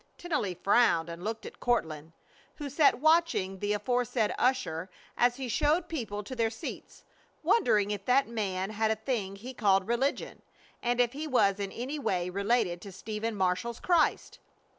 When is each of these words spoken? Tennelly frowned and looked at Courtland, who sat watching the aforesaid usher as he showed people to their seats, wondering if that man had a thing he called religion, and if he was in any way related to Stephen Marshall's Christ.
Tennelly 0.17 0.55
frowned 0.55 1.09
and 1.09 1.23
looked 1.23 1.45
at 1.45 1.59
Courtland, 1.59 2.13
who 2.55 2.71
sat 2.71 2.99
watching 2.99 3.59
the 3.59 3.73
aforesaid 3.73 4.33
usher 4.35 4.89
as 5.15 5.35
he 5.35 5.47
showed 5.47 5.87
people 5.87 6.23
to 6.23 6.35
their 6.35 6.49
seats, 6.49 7.03
wondering 7.43 7.91
if 7.91 8.05
that 8.05 8.27
man 8.27 8.71
had 8.71 8.89
a 8.89 8.95
thing 8.95 9.35
he 9.35 9.53
called 9.53 9.87
religion, 9.87 10.41
and 10.81 10.99
if 10.99 11.13
he 11.13 11.27
was 11.27 11.59
in 11.59 11.71
any 11.71 11.99
way 11.99 12.31
related 12.31 12.81
to 12.81 12.91
Stephen 12.91 13.35
Marshall's 13.35 13.79
Christ. 13.79 14.39